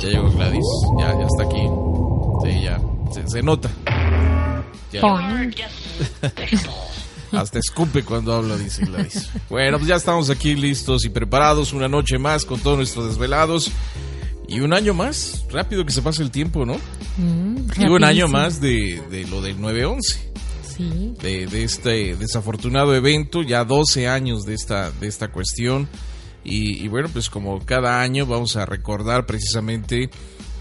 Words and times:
Ya 0.00 0.08
llegó 0.08 0.30
Gladys, 0.30 0.64
ya, 0.98 1.18
ya 1.18 1.26
está 1.26 1.42
aquí. 1.44 1.68
Sí, 2.42 2.62
ya, 2.62 2.80
se, 3.12 3.28
se 3.28 3.42
nota. 3.42 3.70
Ya. 4.92 5.02
Hasta 7.32 7.60
escupe 7.60 8.02
cuando 8.02 8.34
habla, 8.34 8.56
dice 8.56 8.84
Gladys. 8.84 9.30
Bueno, 9.48 9.78
pues 9.78 9.88
ya 9.88 9.94
estamos 9.96 10.30
aquí 10.30 10.54
listos 10.56 11.04
y 11.04 11.10
preparados. 11.10 11.72
Una 11.72 11.86
noche 11.88 12.18
más 12.18 12.44
con 12.44 12.58
todos 12.60 12.76
nuestros 12.76 13.06
desvelados. 13.08 13.70
Y 14.48 14.58
un 14.60 14.72
año 14.72 14.94
más. 14.94 15.44
Rápido 15.50 15.84
que 15.84 15.92
se 15.92 16.02
pasa 16.02 16.22
el 16.22 16.32
tiempo, 16.32 16.66
¿no? 16.66 16.76
Mm, 17.18 17.68
y 17.78 17.84
un 17.84 18.02
año 18.02 18.26
más 18.26 18.60
de, 18.60 19.00
de 19.10 19.26
lo 19.28 19.40
del 19.40 19.58
9-11. 19.58 19.98
Sí. 20.76 21.14
De, 21.22 21.46
de 21.46 21.62
este 21.62 22.16
desafortunado 22.16 22.92
evento. 22.94 23.42
Ya 23.42 23.64
12 23.64 24.08
años 24.08 24.42
de 24.42 24.54
esta, 24.54 24.90
de 24.90 25.06
esta 25.06 25.30
cuestión. 25.30 25.88
Y, 26.42 26.88
bueno, 26.88 27.08
pues 27.12 27.28
como 27.28 27.64
cada 27.64 28.00
año 28.00 28.26
vamos 28.26 28.56
a 28.56 28.64
recordar 28.64 29.26
precisamente 29.26 30.10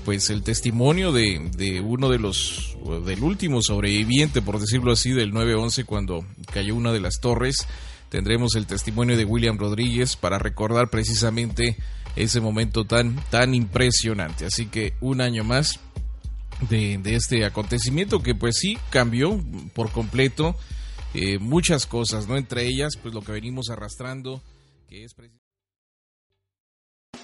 pues 0.05 0.29
el 0.29 0.43
testimonio 0.43 1.11
de, 1.11 1.49
de 1.55 1.81
uno 1.81 2.09
de 2.09 2.19
los, 2.19 2.77
del 3.05 3.23
último 3.23 3.61
sobreviviente, 3.61 4.41
por 4.41 4.59
decirlo 4.59 4.91
así, 4.91 5.11
del 5.11 5.31
9-11 5.31 5.85
cuando 5.85 6.25
cayó 6.51 6.75
una 6.75 6.91
de 6.91 6.99
las 6.99 7.19
torres. 7.21 7.67
Tendremos 8.09 8.55
el 8.55 8.65
testimonio 8.65 9.15
de 9.15 9.25
William 9.25 9.57
Rodríguez 9.57 10.15
para 10.15 10.39
recordar 10.39 10.89
precisamente 10.89 11.77
ese 12.15 12.41
momento 12.41 12.85
tan, 12.85 13.15
tan 13.29 13.53
impresionante. 13.53 14.45
Así 14.45 14.65
que 14.65 14.93
un 14.99 15.21
año 15.21 15.43
más 15.43 15.79
de, 16.69 16.97
de 16.97 17.15
este 17.15 17.45
acontecimiento 17.45 18.21
que 18.21 18.35
pues 18.35 18.57
sí 18.57 18.77
cambió 18.89 19.39
por 19.73 19.91
completo 19.91 20.55
eh, 21.13 21.39
muchas 21.39 21.85
cosas, 21.85 22.27
¿no? 22.27 22.37
Entre 22.37 22.67
ellas, 22.67 22.97
pues 23.01 23.13
lo 23.13 23.21
que 23.21 23.31
venimos 23.31 23.69
arrastrando, 23.69 24.41
que 24.87 25.03
es 25.03 25.13
precisamente... 25.13 25.48